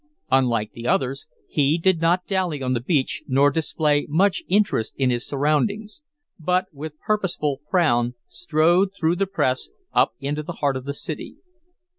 Unlike 0.31 0.71
the 0.71 0.87
others, 0.87 1.27
he 1.47 1.77
did 1.77 2.01
not 2.01 2.25
dally 2.25 2.63
on 2.63 2.73
the 2.73 2.79
beach 2.79 3.21
nor 3.27 3.51
display 3.51 4.07
much 4.09 4.41
interest 4.47 4.95
in 4.97 5.11
his 5.11 5.27
surroundings; 5.27 6.01
but, 6.39 6.65
with 6.73 6.97
purposeful 7.05 7.61
frown 7.69 8.15
strode 8.27 8.95
through 8.95 9.17
the 9.17 9.27
press, 9.27 9.69
up 9.93 10.13
into 10.19 10.41
the 10.41 10.53
heart 10.53 10.75
of 10.75 10.85
the 10.85 10.95
city. 10.95 11.35